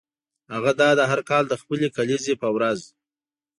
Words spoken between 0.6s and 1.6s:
دا ده هر کال د